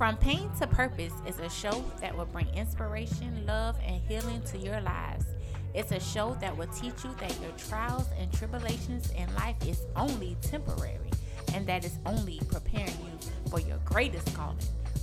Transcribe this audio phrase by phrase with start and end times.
[0.00, 4.56] From Pain to Purpose is a show that will bring inspiration, love, and healing to
[4.56, 5.26] your lives.
[5.74, 9.82] It's a show that will teach you that your trials and tribulations in life is
[9.96, 11.10] only temporary
[11.52, 14.56] and that is only preparing you for your greatest calling.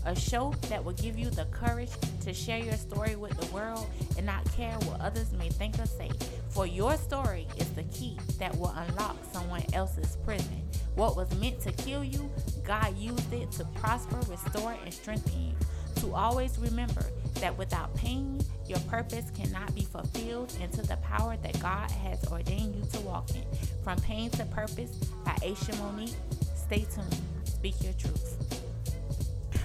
[0.07, 1.91] A show that will give you the courage
[2.21, 3.87] to share your story with the world
[4.17, 6.09] and not care what others may think or say.
[6.49, 10.63] For your story is the key that will unlock someone else's prison.
[10.95, 12.31] What was meant to kill you,
[12.67, 15.53] God used it to prosper, restore, and strengthen you.
[16.01, 17.01] To always remember
[17.35, 22.75] that without pain, your purpose cannot be fulfilled into the power that God has ordained
[22.75, 23.45] you to walk in.
[23.85, 24.91] From Pain to Purpose
[25.23, 26.13] by Aisha Monique.
[26.57, 27.15] Stay tuned.
[27.45, 28.35] Speak your truth.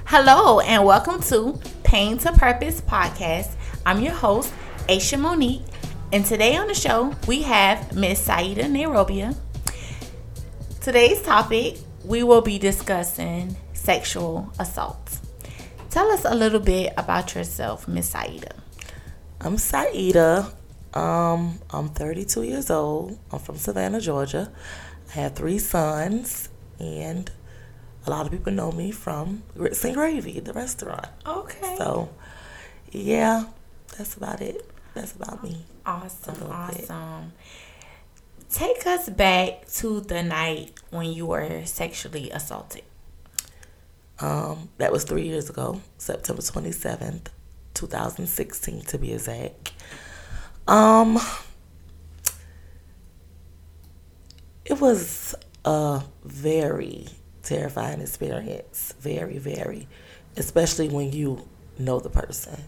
[0.04, 3.50] Hello, and welcome to Pain to Purpose podcast.
[3.84, 4.54] I'm your host,
[4.86, 5.62] Aisha Monique,
[6.12, 9.34] and today on the show we have Miss Sieda Nairobia.
[10.80, 15.20] Today's topic we will be discussing sexual assault.
[15.90, 18.52] Tell us a little bit about yourself, Miss Sieda.
[19.40, 20.52] I'm Sieda.
[20.94, 23.18] Um, I'm 32 years old.
[23.30, 24.50] I'm from Savannah, Georgia.
[25.10, 26.48] I have three sons,
[26.80, 27.30] and
[28.06, 31.06] a lot of people know me from Grits and Gravy, the restaurant.
[31.26, 31.76] Okay.
[31.78, 32.08] So,
[32.90, 33.44] yeah,
[33.96, 34.68] that's about it.
[34.94, 35.64] That's about me.
[35.84, 37.32] Awesome, awesome.
[38.52, 42.82] Take us back to the night when you were sexually assaulted.
[44.20, 47.28] Um, that was three years ago, September 27th,
[47.72, 49.72] 2016 to be exact.
[50.68, 51.18] Um,
[54.66, 57.06] it was a very
[57.42, 58.92] terrifying experience.
[59.00, 59.88] Very, very.
[60.36, 62.64] Especially when you know the person.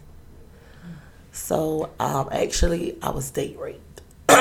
[1.30, 3.93] So, um, actually, I was date raped.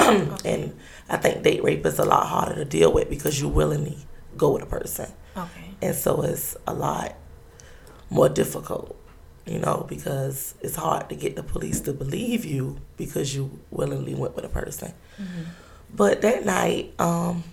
[0.46, 0.76] and
[1.10, 3.98] I think date rape is a lot harder to deal with because you willingly
[4.38, 5.12] go with a person.
[5.36, 5.76] Okay.
[5.82, 7.16] And so it's a lot
[8.10, 8.96] more difficult,
[9.46, 14.16] you know, because it's hard to get the police to believe you because you willingly
[14.16, 14.94] went with a person.
[15.20, 15.44] Mm-hmm.
[15.96, 17.44] But that night, um,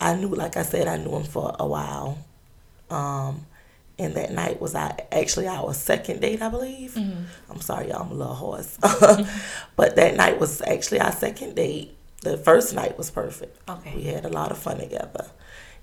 [0.00, 2.18] I knew, like I said, I knew him for a while.
[2.90, 3.46] Um,
[3.98, 6.92] and that night was I actually our second date, I believe.
[6.92, 7.24] Mm-hmm.
[7.50, 8.78] I'm sorry, y'all, I'm a little hoarse.
[9.76, 11.96] but that night was actually our second date.
[12.22, 13.58] The first night was perfect.
[13.68, 13.92] Okay.
[13.94, 15.26] We had a lot of fun together.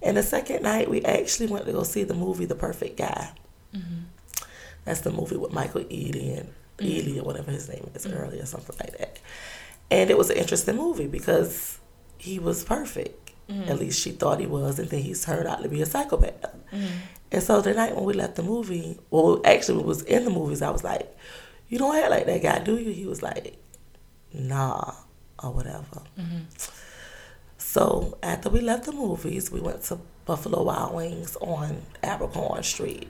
[0.01, 3.31] And the second night, we actually went to go see the movie The Perfect Guy.
[3.73, 4.03] Mm-hmm.
[4.83, 6.85] That's the movie with Michael Ealy and mm-hmm.
[6.85, 8.17] Ealy or whatever his name is mm-hmm.
[8.17, 9.19] earlier, or something like that.
[9.89, 11.79] And it was an interesting movie because
[12.17, 13.24] he was perfect.
[13.49, 13.69] Mm-hmm.
[13.69, 16.41] At least she thought he was, and then he turned out to be a psychopath.
[16.73, 16.87] Mm-hmm.
[17.31, 20.31] And so the night when we left the movie, well, actually, we was in the
[20.31, 21.15] movies, I was like,
[21.69, 23.57] "You don't act like that guy, do you?" He was like,
[24.33, 24.93] "Nah,"
[25.43, 26.01] or whatever.
[26.17, 26.43] Mm-hmm.
[27.57, 33.09] So after we left the movies, we went to Buffalo Wild Wings on Abercorn Street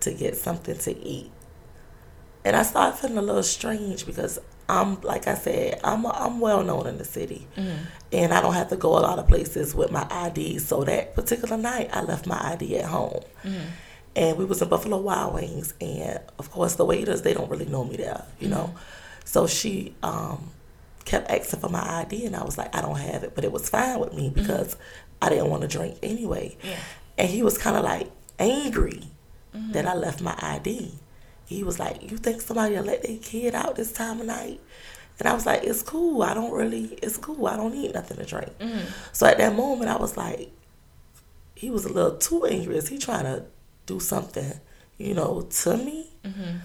[0.00, 1.30] to get something to eat.
[2.44, 4.38] And I started feeling a little strange because
[4.72, 7.84] I'm, like I said, I'm I'm well known in the city, mm-hmm.
[8.12, 10.58] and I don't have to go a lot of places with my ID.
[10.58, 13.66] So that particular night, I left my ID at home, mm-hmm.
[14.16, 17.66] and we was in Buffalo Wild Wings, and of course the waiters they don't really
[17.66, 18.72] know me there, you know.
[18.74, 18.78] Mm-hmm.
[19.24, 20.50] So she um,
[21.04, 23.52] kept asking for my ID, and I was like, I don't have it, but it
[23.52, 24.76] was fine with me because
[25.20, 26.56] I didn't want to drink anyway.
[26.62, 26.78] Yeah.
[27.18, 29.02] And he was kind of like angry
[29.72, 30.94] that I left my ID.
[31.46, 34.60] He was like, "You think somebody will let their kid out this time of night?"
[35.18, 36.22] And I was like, "It's cool.
[36.22, 36.98] I don't really.
[37.02, 37.46] It's cool.
[37.46, 38.88] I don't need nothing to drink." Mm-hmm.
[39.12, 40.50] So at that moment, I was like,
[41.54, 42.76] he was a little too angry.
[42.76, 43.44] Is he trying to
[43.86, 44.52] do something,
[44.98, 46.08] you know, to me?
[46.24, 46.58] Mm-hmm.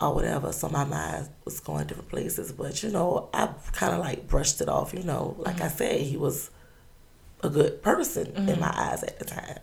[0.00, 0.52] or whatever.
[0.52, 2.52] So my mind was going different places.
[2.52, 4.92] But you know, I kind of like brushed it off.
[4.94, 5.76] You know, like I mm-hmm.
[5.78, 6.50] said, he was
[7.42, 9.60] a good person in my eyes at the time.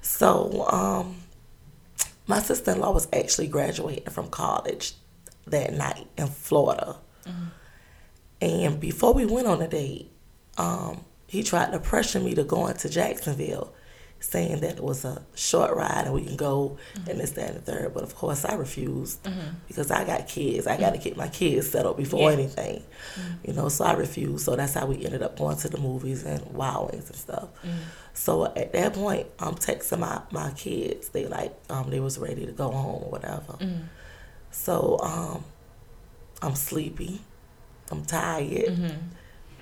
[0.00, 1.16] So um,
[2.26, 4.94] my sister in law was actually graduating from college
[5.46, 6.96] that night in Florida.
[8.40, 10.10] And before we went on a date,
[10.58, 13.72] um, he tried to pressure me to go into Jacksonville,
[14.22, 16.78] saying that it was a short ride and we can go
[17.08, 17.92] and this, that, and the third.
[17.92, 19.56] But of course, I refused mm-hmm.
[19.66, 20.66] because I got kids.
[20.66, 22.82] I got to get my kids settled before anything,
[23.44, 23.68] you know.
[23.68, 24.44] So I refused.
[24.44, 27.48] So that's how we ended up going to the movies and Wild Wings and stuff.
[27.64, 27.74] Mm.
[28.14, 31.08] So at that point, I'm texting my, my kids.
[31.08, 33.54] They like um, they was ready to go home or whatever.
[33.54, 33.82] Mm.
[34.50, 35.44] So um,
[36.40, 37.20] I'm sleepy.
[37.90, 38.68] I'm tired.
[38.68, 38.98] Mm-hmm.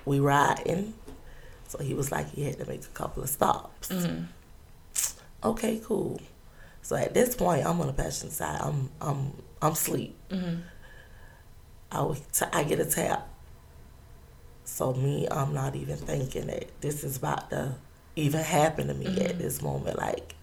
[0.05, 0.93] We riding.
[1.67, 3.89] So he was like he had to make a couple of stops.
[3.89, 4.25] Mm-hmm.
[5.43, 6.19] Okay, cool.
[6.81, 8.59] So at this point, I'm on the passenger side.
[8.61, 10.17] I'm I'm I'm asleep.
[11.91, 13.27] I would t- I get a tap.
[14.63, 17.75] So me, I'm not even thinking that this is about to
[18.15, 19.97] even happen to me at this moment.
[19.97, 20.35] Like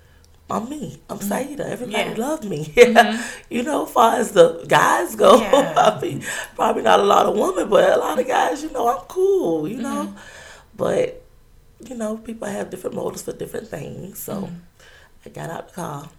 [0.50, 1.00] I'm me.
[1.10, 1.32] I'm mm-hmm.
[1.32, 1.60] Sieda.
[1.60, 2.14] Everybody yeah.
[2.16, 2.72] loved me.
[2.88, 3.52] Mm-hmm.
[3.52, 5.74] you know, as far as the guys go, yeah.
[5.76, 6.24] I mean,
[6.54, 9.68] probably not a lot of women, but a lot of guys, you know, I'm cool,
[9.68, 10.06] you know.
[10.06, 10.16] Mm-hmm.
[10.76, 11.18] But,
[11.86, 14.19] you know, people have different motives for different things.
[14.19, 14.54] So mm-hmm.
[15.26, 16.10] I got out the car.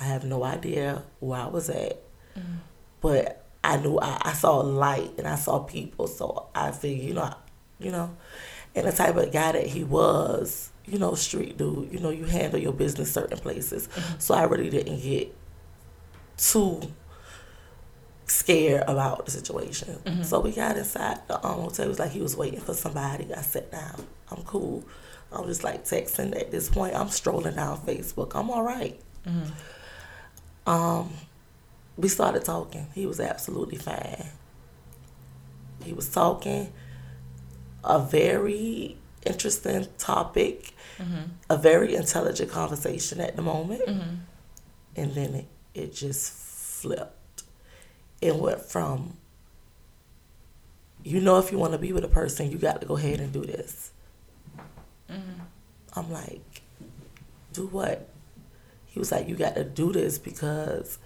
[0.00, 2.02] I have no idea where I was at.
[2.36, 2.56] Mm-hmm.
[3.00, 6.06] But I knew I, I saw light and I saw people.
[6.06, 7.34] So I figured, you know,
[7.78, 8.16] you know,
[8.74, 12.24] and the type of guy that he was, you know, street dude, you know, you
[12.24, 13.88] handle your business certain places.
[13.88, 14.18] Mm-hmm.
[14.18, 15.34] So I really didn't get
[16.36, 16.82] too
[18.26, 19.98] scared about the situation.
[20.04, 20.22] Mm-hmm.
[20.22, 21.86] So we got inside the um, hotel.
[21.86, 23.32] It was like he was waiting for somebody.
[23.34, 24.06] I sat down.
[24.30, 24.84] I'm cool.
[25.32, 26.94] I'm just like texting at this point.
[26.94, 28.34] I'm strolling down Facebook.
[28.34, 28.98] I'm all right.
[29.26, 29.50] mm-hmm.
[30.66, 31.10] Um,
[31.96, 32.86] we started talking.
[32.94, 34.26] He was absolutely fine.
[35.84, 36.72] He was talking
[37.84, 41.24] a very interesting topic, mm-hmm.
[41.50, 43.86] a very intelligent conversation at the moment.
[43.86, 44.14] Mm-hmm.
[44.96, 47.16] And then it, it just flipped.
[48.20, 49.16] It went from,
[51.02, 53.20] you know, if you want to be with a person, you got to go ahead
[53.20, 53.92] and do this.
[55.10, 55.40] Mm-hmm.
[55.94, 56.62] I'm like,
[57.52, 58.08] do what?
[58.86, 60.98] He was like, you got to do this because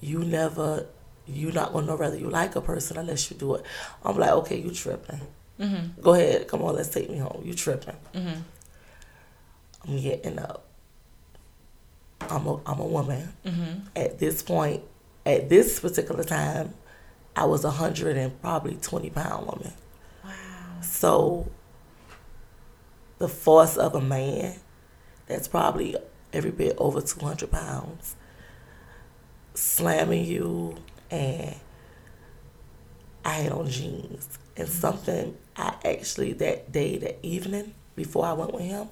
[0.00, 0.86] you never,
[1.26, 3.64] you're not going to know whether you like a person unless you do it.
[4.04, 5.20] I'm like, okay, you tripping.
[5.60, 6.00] Mm-hmm.
[6.00, 7.42] Go ahead, come on, let's take me home.
[7.44, 7.96] You tripping?
[8.14, 8.40] Mm-hmm.
[9.84, 10.64] I'm getting up.
[12.30, 13.32] I'm a I'm a woman.
[13.44, 13.88] Mm-hmm.
[13.96, 14.82] At this point,
[15.24, 16.74] at this particular time,
[17.34, 19.72] I was a hundred and probably twenty pound woman.
[20.24, 20.30] Wow.
[20.82, 21.50] So
[23.18, 24.56] the force of a man
[25.26, 25.96] that's probably
[26.32, 28.16] every bit over two hundred pounds
[29.54, 30.76] slamming you
[31.10, 31.54] and
[33.24, 34.80] I had on jeans and mm-hmm.
[34.80, 38.88] something I actually that day, that evening before I went with him,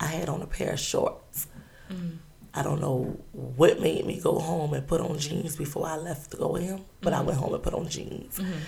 [0.00, 1.48] I had on a pair of shorts.
[1.90, 2.18] Mm.
[2.54, 6.30] I don't know what made me go home and put on jeans before I left
[6.32, 7.22] to go with him, but mm-hmm.
[7.22, 8.38] I went home and put on jeans.
[8.38, 8.58] Mm-hmm.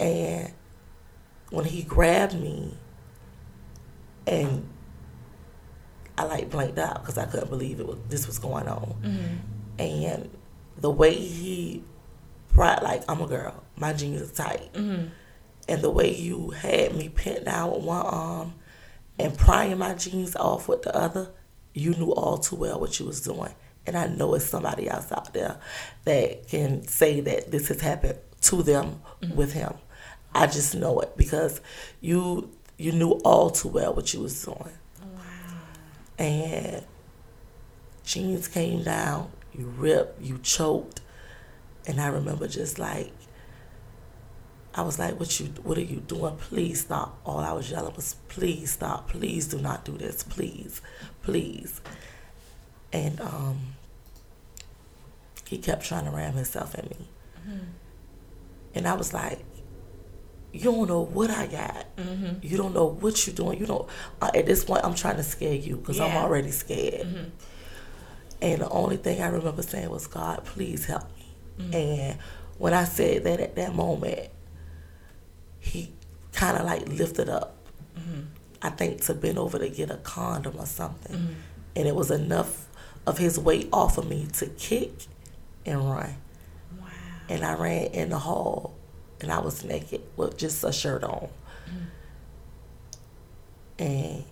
[0.00, 0.52] And
[1.50, 2.76] when he grabbed me,
[4.26, 4.68] and
[6.16, 9.36] I like blanked out because I couldn't believe it was this was going on, mm-hmm.
[9.78, 10.30] and
[10.78, 11.84] the way he
[12.52, 15.08] brought like I'm a girl, my jeans are tight mm-hmm
[15.68, 18.54] and the way you had me pinned down with one arm
[19.18, 21.30] and prying my jeans off with the other,
[21.74, 23.54] you knew all too well what you was doing.
[23.86, 25.58] And I know it's somebody else out there
[26.04, 29.34] that can say that this has happened to them mm-hmm.
[29.34, 29.74] with him.
[30.34, 31.60] I just know it because
[32.00, 34.58] you you knew all too well what you was doing.
[34.58, 35.20] Wow.
[36.18, 36.84] And
[38.04, 41.00] jeans came down, you ripped, you choked,
[41.86, 43.12] and I remember just like
[44.74, 45.46] I was like, "What you?
[45.62, 46.36] What are you doing?
[46.36, 49.08] Please stop!" All I was yelling was, "Please stop!
[49.10, 50.22] Please do not do this!
[50.22, 50.80] Please,
[51.22, 51.80] please!"
[52.92, 53.58] And um,
[55.48, 57.08] he kept trying to ram himself at me,
[57.40, 57.64] mm-hmm.
[58.74, 59.44] and I was like,
[60.52, 61.96] "You don't know what I got.
[61.96, 62.46] Mm-hmm.
[62.46, 63.60] You don't know what you're doing.
[63.60, 63.88] You don't."
[64.22, 66.06] Uh, at this point, I'm trying to scare you because yeah.
[66.06, 67.06] I'm already scared.
[67.06, 67.28] Mm-hmm.
[68.40, 71.26] And the only thing I remember saying was, "God, please help me."
[71.58, 71.74] Mm-hmm.
[71.74, 72.18] And
[72.56, 74.30] when I said that at that moment,
[75.62, 75.92] he
[76.32, 77.56] kind of like lifted up.
[77.98, 78.22] Mm-hmm.
[78.60, 81.32] I think to bend over to get a condom or something, mm-hmm.
[81.76, 82.68] and it was enough
[83.06, 84.92] of his weight off of me to kick
[85.64, 86.14] and run.
[86.78, 86.86] Wow!
[87.28, 88.74] And I ran in the hall,
[89.20, 91.28] and I was naked with just a shirt on,
[91.68, 91.84] mm-hmm.
[93.78, 94.24] and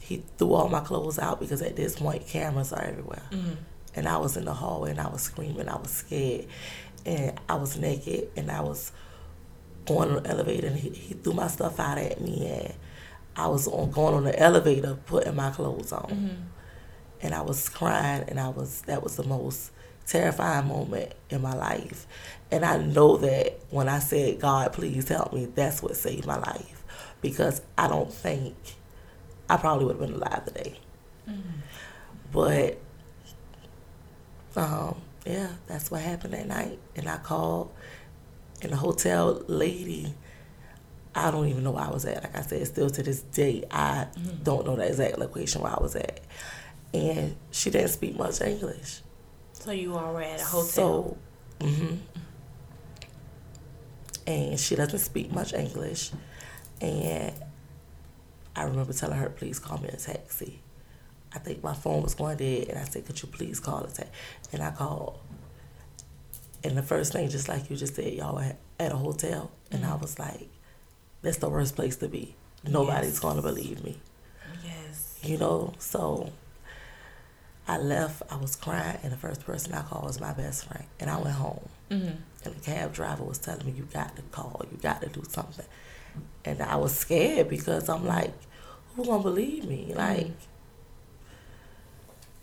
[0.00, 3.22] he threw all my clothes out because at this point cameras are everywhere.
[3.30, 3.54] Mm-hmm.
[3.96, 6.46] And I was in the hallway and I was screaming, I was scared,
[7.06, 8.92] and I was naked and I was
[9.86, 12.74] on the elevator and he, he threw my stuff out at me and
[13.36, 16.10] I was on going on the elevator putting my clothes on.
[16.10, 16.42] Mm-hmm.
[17.22, 19.70] And I was crying and I was that was the most
[20.06, 22.06] terrifying moment in my life.
[22.50, 26.36] And I know that when I said, God, please help me, that's what saved my
[26.36, 26.84] life.
[27.20, 28.54] Because I don't think
[29.48, 30.78] I probably would have been alive today.
[31.28, 31.60] Mm-hmm.
[32.32, 32.78] But
[34.56, 36.78] um, yeah, that's what happened that night.
[36.96, 37.72] And I called
[38.64, 40.14] and the hotel lady,
[41.14, 42.22] I don't even know where I was at.
[42.22, 44.42] Like I said, still to this day, I mm-hmm.
[44.42, 46.20] don't know the exact location where I was at.
[46.92, 49.00] And she didn't speak much English.
[49.52, 50.64] So you all were at a hotel.
[50.64, 51.16] So,
[51.60, 51.96] mm-hmm.
[54.26, 56.10] And she doesn't speak much English.
[56.80, 57.34] And
[58.56, 60.60] I remember telling her, please call me a taxi.
[61.32, 63.88] I think my phone was going dead, and I said, could you please call a
[63.88, 64.10] taxi?
[64.52, 65.18] And I called.
[66.64, 69.82] And the first thing, just like you just said, y'all were at a hotel, and
[69.82, 69.92] mm-hmm.
[69.92, 70.48] I was like,
[71.20, 72.34] that's the worst place to be.
[72.66, 73.18] Nobody's yes.
[73.20, 73.98] gonna believe me.
[74.64, 75.18] Yes.
[75.22, 76.32] You know, so
[77.68, 80.84] I left, I was crying, and the first person I called was my best friend.
[81.00, 81.68] And I went home.
[81.90, 82.16] Mm-hmm.
[82.44, 85.22] And the cab driver was telling me, You got to call, you got to do
[85.28, 85.66] something.
[86.44, 88.32] And I was scared because I'm like,
[88.96, 89.88] Who gonna believe me?
[89.88, 89.98] Mm-hmm.
[89.98, 90.30] Like,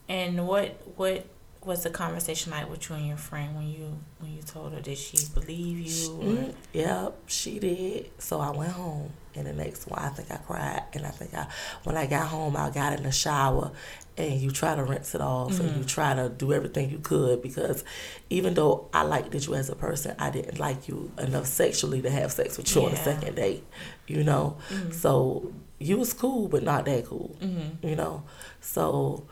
[0.08, 1.26] And what what
[1.64, 4.82] was the conversation like with you and your friend when you when you told her?
[4.82, 6.12] Did she believe you?
[6.14, 6.24] Or?
[6.24, 8.10] mm, yep, she did.
[8.20, 9.12] So I went home.
[9.34, 10.84] And the next one, I think I cried.
[10.94, 11.48] And I think I,
[11.86, 13.72] when I got home, I got in the shower
[14.18, 17.42] and you try to rinse it off and you try to do everything you could
[17.42, 17.86] because
[18.30, 22.10] even though I liked you as a person, I didn't like you enough sexually to
[22.10, 23.64] have sex with you on the second date,
[24.06, 24.58] you know?
[24.92, 27.88] So you was cool, but not that cool, Mm-hmm.
[27.88, 28.24] you know?
[28.60, 29.28] So,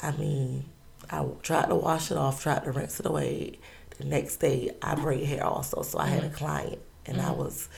[0.00, 0.66] I mean,
[1.12, 3.58] I tried to wash it off, tried to rinse it away.
[3.98, 5.82] The next day, I braid hair also.
[5.82, 7.68] So I had a client and I was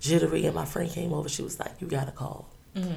[0.00, 1.28] jittery and my friend came over.
[1.28, 2.48] She was like, you got to call.
[2.74, 2.94] Mm-hmm.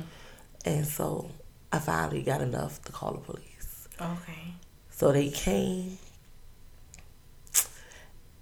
[0.65, 1.29] And so
[1.73, 3.89] I finally got enough to call the police.
[3.99, 4.53] Okay.
[4.89, 5.97] So they came.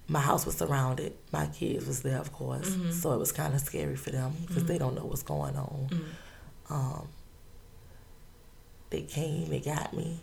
[0.06, 1.14] My house was surrounded.
[1.32, 2.70] My kids was there, of course.
[2.70, 2.92] Mhm.
[2.92, 5.88] So it was kind of scary for them because they don't know what's going on.
[5.90, 6.72] Mm-hmm.
[6.72, 7.08] Um,
[8.90, 10.20] they came, they got me.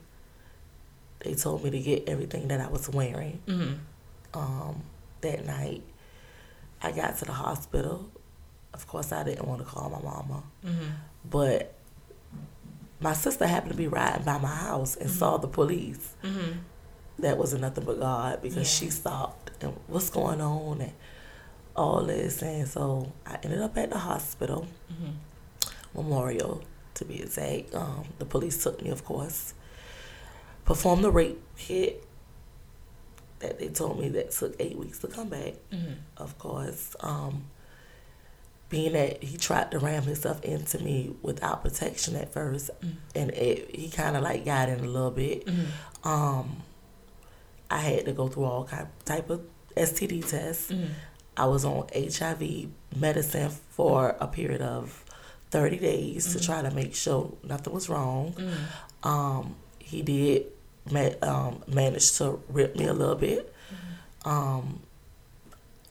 [1.19, 3.41] They told me to get everything that I was wearing.
[3.47, 3.73] Mm-hmm.
[4.39, 4.83] Um,
[5.21, 5.81] that night,
[6.81, 8.09] I got to the hospital.
[8.73, 10.89] Of course, I didn't want to call my mama, Mm-hmm.
[11.29, 11.73] but
[12.99, 16.15] my sister happened to be riding by my house and saw the police.
[16.23, 16.59] Mm-hmm.
[17.19, 18.87] That wasn't nothing but God because Yeah.
[18.87, 20.93] she stopped and what's going on and
[21.75, 22.41] all this.
[22.43, 25.11] And so I ended up at the hospital, Mm-hmm.
[25.95, 26.61] Memorial
[26.95, 27.73] to be exact.
[27.73, 29.53] Um, the police took me, of course,
[30.67, 32.03] performed the rape kit
[33.39, 35.53] that they told me that took eight weeks to come back.
[35.71, 35.93] Mm-hmm.
[36.17, 36.95] of course.
[36.99, 37.45] Um,
[38.69, 42.91] being that he tried to ram himself into me without protection at 1st Mm.
[43.15, 45.45] and it, he kind of like got in a little bit.
[45.45, 46.07] Mm-hmm.
[46.07, 46.57] Um,
[47.71, 49.41] I had to go through all kind type of
[49.77, 50.69] STD tests.
[50.71, 50.85] Mm-hmm.
[51.37, 55.05] I was on HIV medicine for a period of
[55.51, 56.45] thirty days to Mhm.
[56.45, 58.33] try to make sure nothing was wrong.
[58.33, 59.07] Mm-hmm.
[59.07, 60.47] Um, he did
[61.23, 63.53] um, manage to rip me a little bit.
[64.25, 64.81] Um,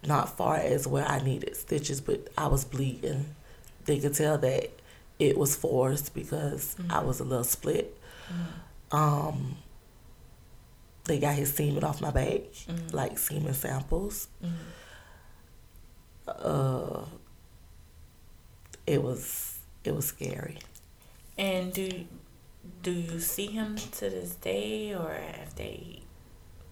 [0.07, 3.35] not far as where I needed stitches, but I was bleeding.
[3.87, 4.71] They could tell that
[5.19, 7.97] it was forced because I was a little split.
[8.93, 9.57] Um,
[11.05, 12.93] they got his semen off my back, Mhm.
[12.93, 14.29] like semen samples.
[14.45, 14.55] Mm-hmm.
[16.29, 17.05] Uh,
[18.87, 20.59] it was it was scary.
[21.39, 22.05] And do
[22.83, 26.03] do you see him to this day, or have they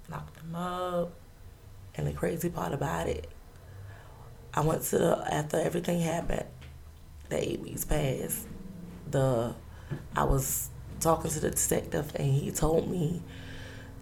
[0.09, 1.13] locked him up?
[1.95, 3.29] And the crazy part about it,
[4.53, 6.47] I went to the after everything happened,
[7.29, 8.47] the eight weeks passed.
[9.11, 9.55] The
[10.17, 10.71] I was
[11.01, 13.23] talking to the detective, and he told me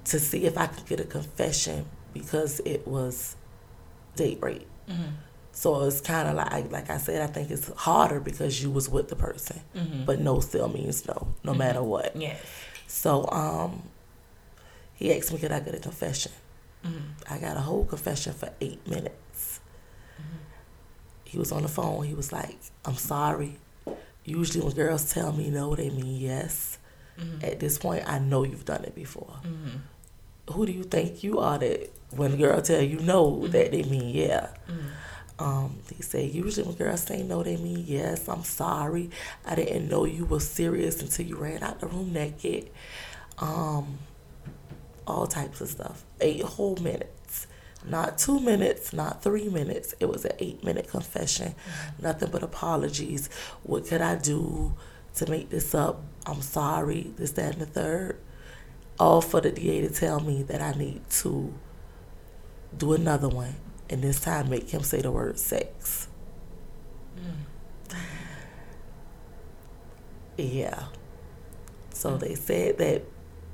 [0.05, 3.37] to see if I could get a confession because it was
[4.17, 4.69] date rape.
[4.89, 5.03] Mm-hmm.
[5.53, 8.89] So it's kind of like, like I said, I think it's harder because you was
[8.89, 10.05] with the person, Mm-hmm.
[10.05, 12.17] but no still means no, no matter what.
[12.17, 12.41] yes.
[12.87, 13.83] So um,
[14.95, 16.33] he asked me could I get a confession.
[16.85, 17.33] Mm-hmm.
[17.35, 19.61] I got a whole confession for eight minutes.
[21.25, 22.05] He was on the phone.
[22.05, 23.57] He was like, I'm sorry.
[24.25, 26.79] Usually, when girls tell me no, they mean yes.
[27.19, 27.45] Mm-hmm.
[27.45, 29.37] At this point, I know you've done it before.
[29.45, 30.53] Mm-hmm.
[30.53, 33.83] Who do you think you are that when a girl tell you no, that they
[33.85, 34.49] mean yeah?
[35.39, 38.29] Um, he said, usually when girls say no, they mean yes.
[38.29, 39.11] I'm sorry.
[39.45, 42.71] I didn't know you were serious until you ran out the room naked.
[43.39, 43.99] Um,
[45.07, 46.05] all types of stuff.
[46.21, 47.47] Eight whole minutes.
[47.85, 49.95] Not two minutes, not three minutes.
[49.99, 51.55] It was an eight minute confession.
[52.01, 53.29] Nothing but apologies.
[53.65, 54.75] What could I do
[55.17, 56.03] to make this up?
[56.25, 57.13] I'm sorry.
[57.17, 58.19] This, that, and the third.
[59.01, 61.53] All for the DA to tell me that I need to
[62.77, 63.57] do another one.
[63.93, 66.09] And this time make him say the word sex.
[70.39, 70.85] Yeah.
[71.91, 72.21] So mm.
[72.21, 73.03] they said that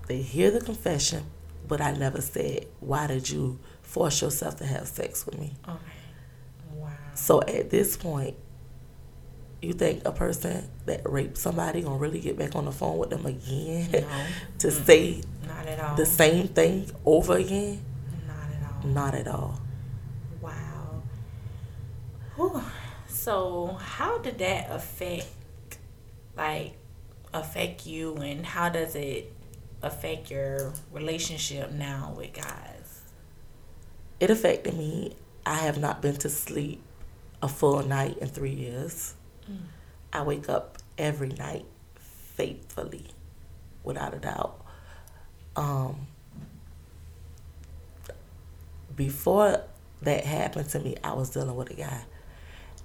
[0.06, 1.24] they hear the confession,
[1.66, 5.54] but I never said, why did you force yourself to have sex with me?
[5.68, 5.76] Okay.
[6.72, 6.90] Wow.
[7.14, 8.36] So at this point,
[9.60, 13.10] you think a person that raped somebody gonna really get back on the phone with
[13.10, 14.06] them again No.
[14.60, 15.96] to say Not at all.
[15.96, 17.84] the same thing over again?
[18.28, 18.88] Not at all.
[18.88, 19.60] Not at all.
[22.38, 22.62] Whew.
[23.08, 25.26] So, how did that affect,
[26.36, 26.74] like,
[27.34, 29.32] affect you, and how does it
[29.82, 33.02] affect your relationship now with guys?
[34.20, 35.16] It affected me.
[35.44, 36.80] I have not been to sleep
[37.42, 39.14] a full night in three years.
[40.12, 41.64] I wake up every night
[42.36, 43.06] faithfully,
[43.82, 44.60] without a doubt.
[45.56, 46.06] um,
[48.94, 49.62] before
[50.02, 52.02] that happened to me, I was dealing with a guy,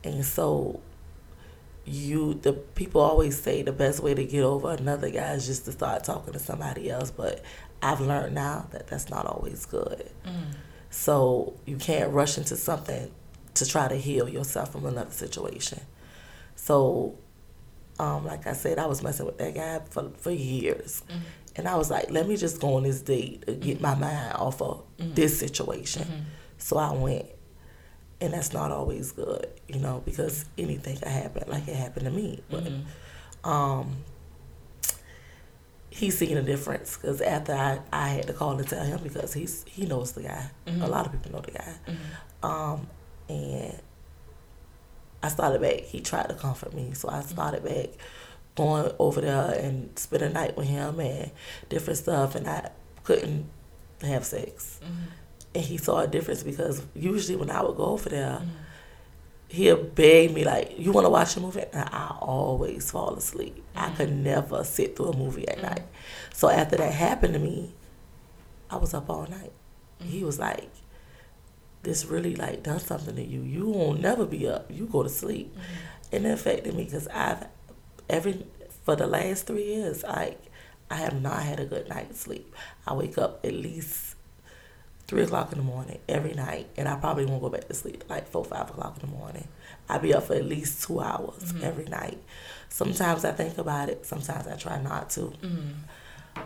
[0.04, 0.82] and so
[1.86, 5.66] you the people always say the best way to get over another guy is just
[5.66, 7.44] to start talking to somebody else but
[7.82, 10.32] i've learned now that that's not always good mm.
[10.90, 13.12] so you can't rush into something
[13.54, 15.80] to try to heal yourself from another situation
[16.56, 17.16] so
[18.00, 21.20] um, like i said i was messing with that guy for, for years mm.
[21.58, 23.82] and i was like let me just go on this date to get mm.
[23.82, 25.14] my mind off of mm.
[25.16, 26.24] this situation mm-hmm.
[26.58, 27.26] so i went
[28.22, 32.12] and that's not always good, you know, because anything can happen, like it happened to
[32.12, 32.42] me.
[32.50, 33.50] But mm-hmm.
[33.50, 33.98] um,
[35.90, 39.34] he's seeing a difference because after I, I had to call and tell him because
[39.34, 40.50] he's he knows the guy.
[40.66, 40.82] Mm-hmm.
[40.82, 42.46] A lot of people know the guy, mm-hmm.
[42.46, 42.88] um,
[43.30, 43.82] and
[45.22, 45.82] I started back.
[45.82, 47.30] He tried to comfort me, so I mm-hmm.
[47.30, 47.90] started back
[48.56, 51.32] going over there and spend a night with him and
[51.70, 52.70] different stuff, and I
[53.04, 53.50] couldn't
[54.02, 54.80] have sex.
[54.84, 55.23] Mm-hmm
[55.56, 58.50] and he saw a difference because usually when I would go over there, mm-hmm.
[59.50, 63.56] he'll beg me like, "You want to watch a movie?" And I always fall asleep.
[63.56, 63.80] Mm-hmm.
[63.80, 64.24] I could mm-hmm.
[64.24, 65.68] never sit through a movie at mm-hmm.
[65.68, 65.84] night.
[66.34, 67.74] So after that happened to me,
[68.70, 69.52] I was up all night.
[70.00, 70.26] He mm-hmm.
[70.26, 70.70] was like,
[71.84, 73.42] "This really like done something to you.
[73.42, 74.72] You won't never be up.
[74.72, 76.16] You go to sleep," mm-hmm.
[76.16, 77.46] and it affected me because I've
[78.10, 78.46] every
[78.84, 80.40] for the last three years, like
[80.90, 82.54] I have not had a good night's sleep.
[82.86, 84.13] I wake up at least
[85.08, 88.04] three o'clock in the morning every night, and I probably won't go back to sleep
[88.10, 89.48] like four, five o'clock in the morning.
[89.90, 91.64] I be up for at least two hours mm-hmm.
[91.64, 92.22] every night.
[92.70, 94.06] Sometimes I think about it.
[94.06, 95.22] Sometimes I try not to.
[95.22, 96.42] Mm-hmm.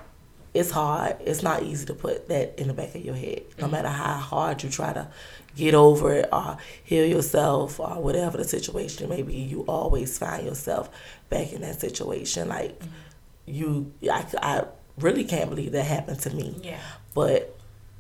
[0.54, 1.18] It's hard.
[1.20, 3.44] It's not easy to put that in the back of your head.
[3.58, 3.72] No mm-hmm.
[3.72, 5.08] matter how hard you try to
[5.56, 10.46] get over it or heal yourself or whatever the situation may be, you always find
[10.46, 10.90] yourself
[11.30, 12.48] back in that situation.
[12.50, 12.90] Like mm-hmm.
[13.46, 14.64] you, I, I
[14.98, 16.60] really can't believe that happened to me.
[16.64, 16.80] Yeah.
[17.14, 17.57] But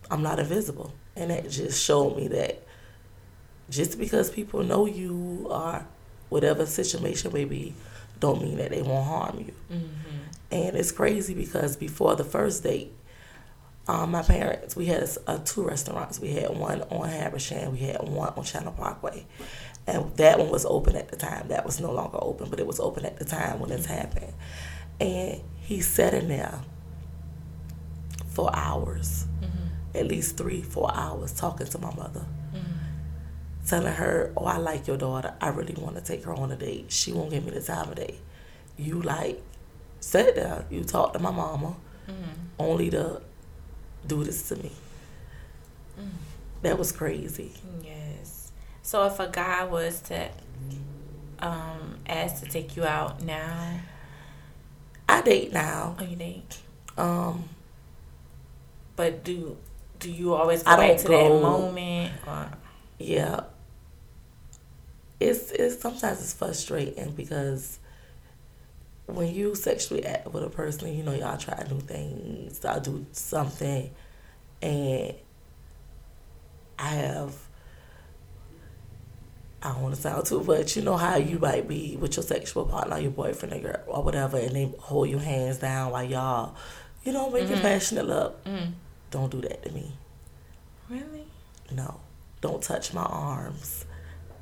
[0.09, 0.93] I'm not invisible.
[1.15, 2.63] And that just showed me that
[3.69, 5.85] just because people know you are
[6.29, 7.73] whatever situation may be,
[8.19, 9.53] don't mean that they won't harm you.
[9.71, 10.17] Mm-hmm.
[10.51, 12.93] And it's crazy because before the first date,
[13.87, 15.09] um, my parents, we had
[15.45, 16.19] two restaurants.
[16.19, 19.25] We had one on Habersham, we had one on Chatham Parkway.
[19.85, 21.47] And that one was open at the time.
[21.47, 24.33] That was no longer open, but it was open at the time when this happened.
[24.99, 26.59] And he sat in there
[28.27, 29.25] for hours
[29.97, 32.25] at least three, four hours talking to my mother.
[32.53, 33.67] Mm-hmm.
[33.67, 35.33] Telling her, oh, I like your daughter.
[35.41, 36.91] I really want to take her on a date.
[36.91, 38.15] She won't give me the time of day.
[38.77, 39.41] You like
[39.99, 41.75] sat there, you talked to my mama,
[42.07, 42.31] mm-hmm.
[42.59, 43.21] only to
[44.05, 44.71] do this to me.
[45.99, 46.09] Mm.
[46.61, 47.51] That was crazy.
[47.83, 48.51] Yes.
[48.81, 50.29] So if a guy was to
[51.39, 53.81] um, ask to take you out now,
[55.09, 55.95] I date now.
[55.99, 56.59] Oh, you date.
[56.97, 57.49] Um,
[58.95, 59.57] but do
[59.99, 62.11] do you always go back to go, that moment?
[62.25, 62.49] Or?
[62.99, 63.41] Yeah.
[65.19, 67.79] It's it's sometimes it's frustrating because
[69.07, 73.05] when you sexually act with a person, you know y'all try new things, y'all do
[73.11, 73.89] something,
[74.61, 75.13] and
[76.77, 77.35] I have.
[79.63, 80.77] I don't want to sound too much.
[80.77, 84.03] You know how you might be with your sexual partner, your boyfriend or, girl, or
[84.03, 86.55] whatever, and they hold your hands down while y'all,
[87.03, 87.61] you know, making mm-hmm.
[87.61, 88.43] passionate love.
[88.43, 88.71] Mm-hmm.
[89.11, 89.93] Don't do that to me.
[90.89, 91.25] Really?
[91.71, 91.99] No.
[92.41, 93.85] Don't touch my arms.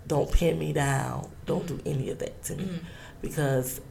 [0.07, 1.31] Don't pin me down.
[1.45, 2.63] Don't do any of that to me.
[2.65, 2.79] Mm.
[3.21, 3.81] Because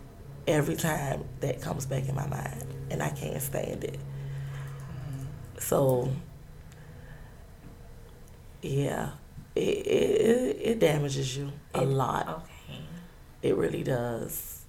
[0.46, 3.98] every time that comes back in my mind and I can't stand it.
[3.98, 5.60] Mm.
[5.60, 6.12] So,
[8.62, 9.10] yeah,
[9.54, 12.28] it, it, it damages you a it, lot.
[12.28, 12.80] Okay.
[13.42, 14.64] It really does.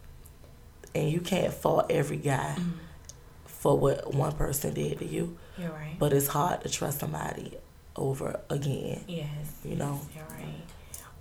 [0.93, 2.73] And you can't fault every guy mm.
[3.45, 5.37] for what one person did to you.
[5.57, 5.95] You're right.
[5.97, 7.57] But it's hard to trust somebody
[7.95, 9.03] over again.
[9.07, 9.29] Yes.
[9.63, 10.01] You know.
[10.15, 10.61] You're right.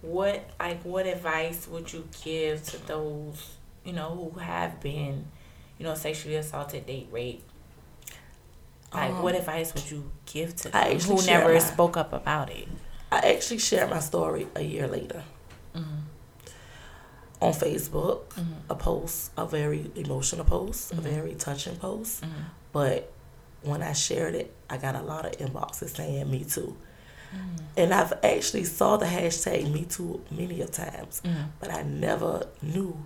[0.02, 5.26] What like what advice would you give to those you know who have been,
[5.78, 7.50] you know, sexually assaulted, date raped?
[8.92, 12.50] Like, um, what advice would you give to them who never my, spoke up about
[12.50, 12.68] it?
[13.10, 15.24] I actually shared my story a year later
[15.74, 15.96] mm-hmm.
[17.40, 18.26] on Facebook.
[18.34, 18.52] Mm-hmm.
[18.70, 21.06] A post, a very emotional post, mm-hmm.
[21.06, 22.42] a very touching post, mm-hmm.
[22.72, 23.12] but
[23.64, 26.76] when I shared it, I got a lot of inboxes saying me too.
[27.34, 27.62] Mm.
[27.76, 31.46] And I've actually saw the hashtag me too many a times, mm.
[31.60, 32.96] but I never knew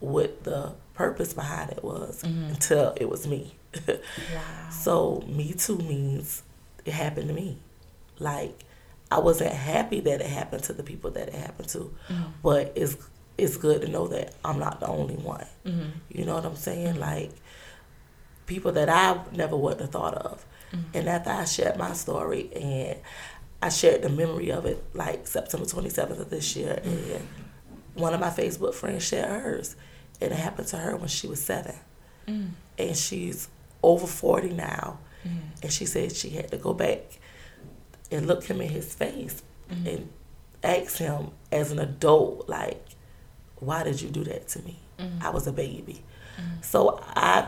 [0.00, 2.50] what the purpose behind it was mm-hmm.
[2.50, 3.54] until it was me.
[3.88, 4.70] wow.
[4.70, 6.42] So me too means
[6.84, 7.58] it happened to me.
[8.18, 8.64] Like
[9.10, 12.24] I wasn't happy that it happened to the people that it happened to, mm.
[12.42, 12.96] but it's
[13.38, 15.46] it's good to know that I'm not the only one.
[15.64, 15.88] Mm-hmm.
[16.10, 16.98] You know what I'm saying?
[16.98, 17.30] Like
[18.52, 20.44] people that I never would have thought of.
[20.72, 20.96] Mm-hmm.
[20.96, 22.98] And after I shared my story and
[23.62, 27.12] I shared the memory of it like September 27th of this year, Mm-hmm.
[27.14, 27.28] and
[27.94, 29.76] one of my Facebook friends shared hers.
[30.20, 31.74] And it happened to her when she was seven.
[32.28, 32.50] Mm.
[32.78, 33.48] And she's
[33.82, 34.98] over 40 now.
[35.26, 35.38] Mm-hmm.
[35.62, 37.00] And she said she had to go back
[38.10, 39.86] and look him in his face Mm-hmm.
[39.88, 40.08] and
[40.62, 42.84] ask him as an adult, like,
[43.56, 44.78] why did you do that to me?
[44.98, 45.24] Mm-hmm.
[45.26, 46.02] I was a baby.
[46.60, 47.46] So I,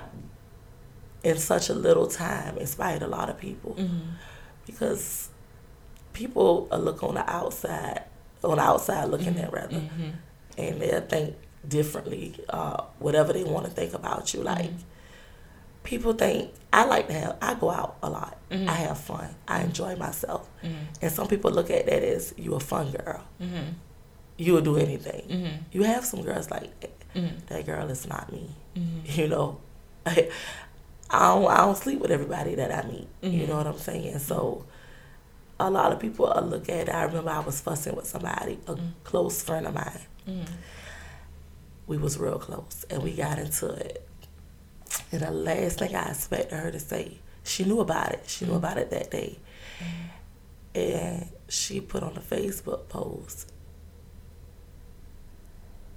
[1.25, 4.11] in such a little time, inspired a lot of people Mm-hmm.
[4.67, 5.29] because
[6.13, 8.03] people look on the outside,
[8.45, 10.11] on the outside looking at rather, Mm-hmm.
[10.59, 11.35] and they'll think
[11.67, 14.43] differently, uh, whatever they want to think about you.
[14.43, 14.71] Like
[15.83, 18.69] people think I like to have, I go out a lot, Mhm.
[18.69, 20.75] I have fun, I enjoy myself, Mm-hmm.
[21.03, 23.73] and some people look at that as you a fun girl, Mm-hmm.
[24.37, 25.23] you will do anything.
[25.29, 25.57] Mm-hmm.
[25.73, 26.91] You have some girls like that.
[27.15, 27.37] Mm-hmm.
[27.47, 28.51] That girl is not me.
[28.77, 29.01] Mm-hmm.
[29.21, 29.61] You know,
[30.07, 30.31] I,
[31.19, 33.09] don't I don't sleep with everybody that I meet.
[33.23, 33.49] You Mhm.
[33.49, 34.19] know what I'm saying?
[34.21, 34.65] So
[35.61, 36.95] a lot of people uh, look at it.
[36.95, 40.01] I remember I was fussing with somebody, a close friend of mine.
[40.29, 40.53] Mm-hmm.
[41.87, 44.09] We was real close, and we got into it.
[45.13, 48.25] And the last thing I expected her to say, she knew about it.
[48.27, 49.39] She knew about it that day,
[50.75, 53.53] and she put on a Facebook post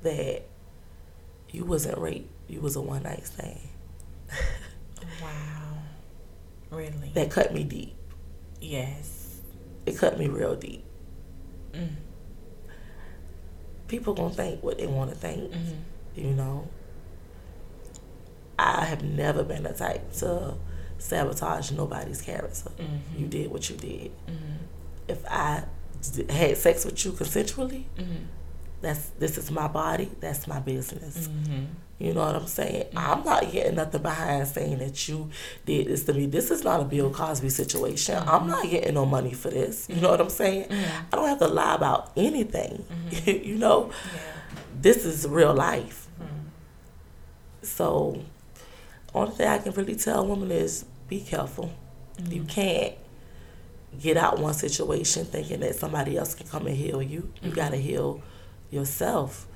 [0.04, 0.44] that
[1.52, 2.30] you wasn't raped.
[2.48, 3.60] You was a one night stand.
[5.22, 5.78] Wow.
[6.72, 7.12] Really?
[7.14, 7.96] That cut me deep.
[8.62, 9.40] yes.
[9.86, 10.84] It cut me real deep.
[11.72, 11.96] Mm.
[13.88, 15.52] People gonna think what they want to think.
[15.52, 15.74] Mm-hmm.
[16.20, 16.68] You know.
[18.60, 20.56] I have never been the type to
[20.98, 22.72] sabotage nobody's character.
[22.78, 23.20] Mhm.
[23.20, 24.12] You did what you did.
[24.28, 24.54] Mm-hmm.
[25.08, 25.64] If I
[26.30, 28.26] had sex with you consensually, Mm-hmm.
[28.82, 30.10] that's this is my body.
[30.20, 31.30] That's my business.
[32.00, 32.06] Mm-hmm.
[32.06, 32.86] You know what I'm saying?
[32.96, 35.30] I'm not getting nothing behind saying that you
[35.66, 36.26] did this to me.
[36.28, 38.22] This is not a Bill Cosby situation.
[38.28, 39.88] I'm not getting no money for this.
[39.90, 40.70] You know what I'm saying?
[40.70, 41.06] Mm-hmm.
[41.12, 42.86] I don't have to lie about anything.
[43.10, 43.30] Mm-hmm.
[43.48, 44.20] you know, Yeah.
[44.82, 46.08] this is real life.
[46.22, 46.48] Mm-hmm.
[47.64, 48.24] So,
[49.14, 51.74] only thing I can really tell a woman is be careful.
[52.30, 52.94] You can't
[54.00, 57.32] get out one situation thinking that somebody else can come and heal you.
[57.42, 58.22] You got to heal
[58.70, 59.48] yourself.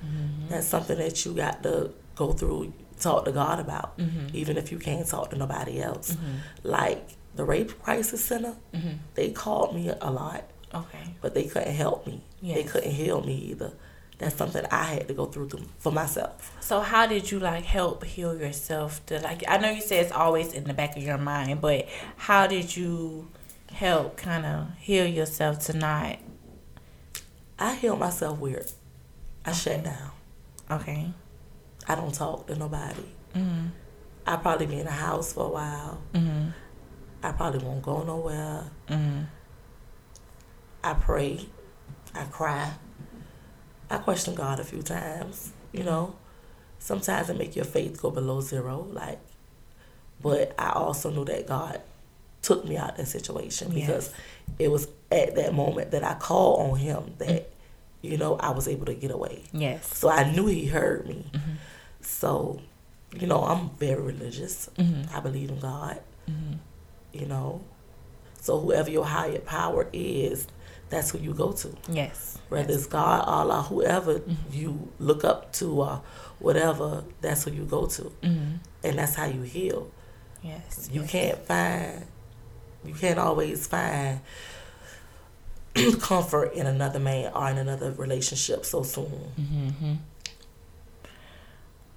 [0.50, 1.92] That's something that you got to
[2.24, 2.62] go through,
[3.00, 3.90] talk to God about,
[4.42, 6.08] even if you can't talk to nobody else.
[6.64, 7.04] Like
[7.38, 8.96] the rape crisis center, Mm-hmm.
[9.18, 10.44] they called me a lot,
[10.82, 11.06] Okay.
[11.22, 12.18] but they couldn't help me.
[12.58, 13.72] They couldn't heal me either.
[14.20, 16.34] That's something I had to go through to, for myself.
[16.60, 19.04] So how did you like help heal yourself?
[19.08, 21.88] To like, I know you say it's always in the back of your mind, but
[22.28, 23.28] how did you
[23.74, 26.20] help kind of heal yourself tonight?
[27.58, 28.68] I healed myself weird.
[29.44, 30.12] I shut down.
[30.70, 31.02] Okay.
[31.88, 33.06] I don't talk to nobody.
[33.36, 33.68] Mm-hmm.
[34.26, 36.02] I probably be in the house for a while.
[36.14, 36.50] Mm-hmm.
[37.24, 38.66] I probably won't go nowhere.
[38.88, 39.22] Mm-hmm.
[40.84, 41.46] I pray.
[42.14, 42.72] I cry.
[43.90, 45.52] I question God a few times.
[45.72, 46.16] You know,
[46.80, 48.88] sometimes it make your faith go below zero.
[48.92, 49.20] Like,
[50.22, 51.82] but I also knew that God
[52.42, 54.12] took me out of that situation because
[54.58, 57.52] it was at that moment that I called on Him that
[58.02, 59.44] you know I was able to get away.
[59.52, 59.98] Yes.
[59.98, 61.26] So I knew He heard me.
[62.02, 62.60] So,
[63.14, 64.70] you know, I'm very religious.
[64.78, 65.16] Mm-hmm.
[65.16, 66.00] I believe in God.
[66.30, 66.54] Mm-hmm.
[67.14, 67.62] You know,
[68.40, 70.48] so whoever your higher power is,
[70.90, 71.76] that's who you go to.
[71.90, 72.38] Yes.
[72.50, 76.02] Whether it's God, Allah, whoever you look up to, or
[76.40, 78.56] whatever, that's who you go to, Mm-hmm.
[78.84, 79.90] and that's how you heal.
[80.44, 80.90] Yes.
[80.92, 81.12] You yes.
[81.12, 82.06] can't find,
[82.86, 84.20] you can't always find
[86.02, 90.00] comfort in another man or in another relationship so soon.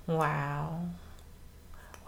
[0.07, 0.81] Wow.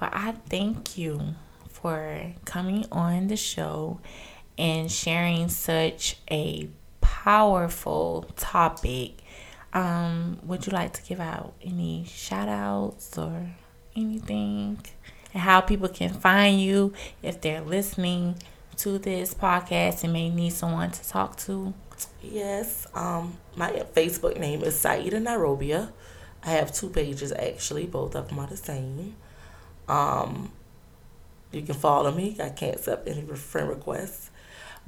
[0.00, 1.34] Well, I thank you
[1.70, 4.00] for coming on the show
[4.58, 6.68] and sharing such a
[7.00, 9.22] powerful topic.
[9.72, 13.50] Um, would you like to give out any shout outs or
[13.94, 14.78] anything?
[15.32, 18.36] And how people can find you if they're listening
[18.78, 21.72] to this podcast and may need someone to talk to?
[22.22, 25.92] Yes, um, my Facebook name is Sieda Nairobia.
[26.46, 29.16] I have two pages actually, both of them are the same.
[29.88, 30.52] Um,
[31.50, 32.36] you can follow me.
[32.40, 34.30] I can't accept any friend requests.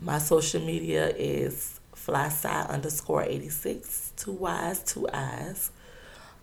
[0.01, 5.71] My social media is flyside underscore eighty six, two Y's, two I's.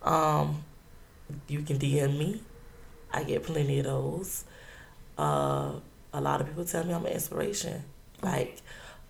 [0.04, 0.64] Um,
[1.48, 2.42] you can DM me.
[3.12, 4.44] I get plenty of those.
[5.18, 5.72] Uh,
[6.14, 7.84] a lot of people tell me I'm an inspiration.
[8.22, 8.62] Like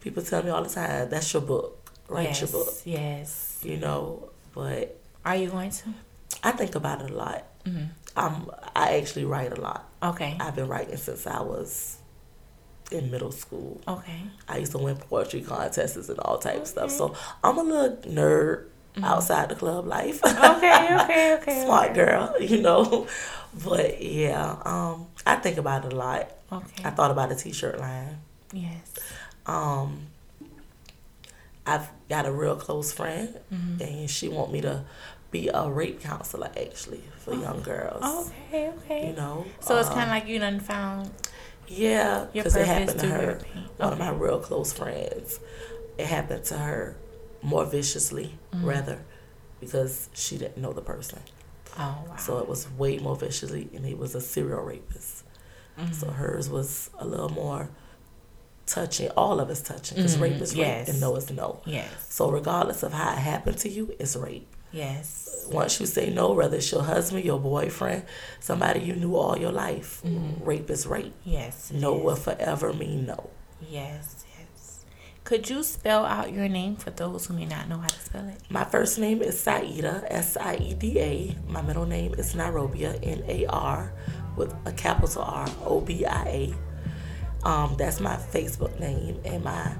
[0.01, 1.91] people tell me all the time, that's your book.
[2.07, 2.41] Write yes.
[2.41, 2.73] your book.
[2.85, 3.59] Yes.
[3.63, 5.93] You know, but Are you going to?
[6.43, 7.43] I think about it a lot.
[7.65, 7.85] Mm-hmm.
[8.17, 9.89] Um, I actually write a lot.
[10.03, 10.38] Okay.
[10.39, 11.97] I've been writing since I was
[12.91, 13.81] in middle school.
[13.88, 14.19] Okay.
[14.47, 16.91] I used to win poetry contests and all type of stuff.
[16.91, 18.65] So I'm a little nerd
[19.03, 20.21] outside the club life.
[20.21, 20.57] Mm-hmm.
[20.57, 21.65] Okay, okay, okay.
[21.65, 21.93] Smart okay.
[21.95, 23.07] girl, you know.
[23.63, 26.29] But yeah, um, I think about it a lot.
[26.51, 26.83] Okay.
[26.85, 28.19] I thought about a t-shirt line.
[28.53, 28.93] yes.
[29.47, 30.07] Um,
[31.65, 33.81] I've got a real close friend, Mm-hmm.
[33.81, 34.85] and she want me to
[35.31, 38.03] be a rape counselor actually for young girls.
[38.47, 39.07] Okay, okay.
[39.09, 41.11] You know, So it's Uh, kind of like you done found
[41.67, 43.35] yeah, because it happened to her.
[43.43, 43.63] pain.
[43.77, 45.39] One of my real close friends.
[45.97, 46.97] It happened to her
[47.41, 48.65] more viciously, Mm-hmm.
[48.65, 48.99] rather,
[49.59, 51.19] because she didn't know the person.
[51.77, 52.15] Oh wow.
[52.17, 55.23] So it was way more viciously, and he was a serial rapist.
[55.79, 55.91] Mm-hmm.
[55.93, 57.69] So hers was a little more
[58.65, 59.09] touching.
[59.17, 60.89] All of it's touching because Mhm, rape is rape yes.
[60.89, 61.61] and no is no.
[61.65, 61.89] yes.
[62.09, 64.47] So regardless of how it happened to you, it's rape.
[64.75, 65.47] Yes.
[65.49, 68.03] Once you say no, whether it's your husband, your boyfriend,
[68.41, 70.01] somebody you knew all your life,
[70.41, 71.13] rape is rape.
[71.23, 71.71] Yes.
[71.71, 72.03] No yes.
[72.03, 73.29] will forever mean no.
[73.69, 74.25] Yes.
[74.38, 74.85] Yes.
[75.23, 78.27] Could you spell out your name for those who may not know how to spell
[78.27, 78.41] it?
[78.49, 81.35] My first name is Sieda, S I E D A.
[81.47, 83.93] My middle name is Nairobia, N A R,
[84.35, 86.23] with a capital R, O B I
[87.43, 87.47] A.
[87.47, 89.71] Um, that's my Facebook name, and my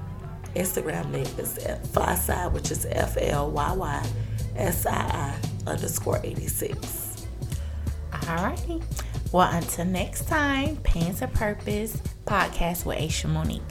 [0.56, 1.58] Instagram name is
[1.92, 4.06] Flyside, which is F L Y Y
[4.56, 4.92] S I
[5.66, 7.26] I underscore 86.
[8.28, 8.82] All righty.
[9.32, 13.62] Well, until next time, Pains of Purpose podcast with Aisha Monique.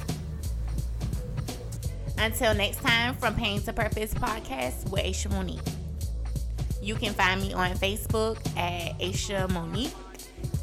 [2.17, 5.59] Until next time, from Pains to Purpose podcast with Aisha Monique.
[6.81, 9.93] You can find me on Facebook at Aisha Monique,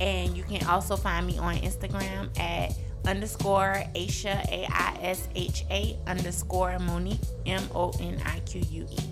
[0.01, 2.73] and you can also find me on Instagram at
[3.07, 8.87] underscore Aisha A I S H A underscore Monique M O N I Q U
[8.91, 9.12] E.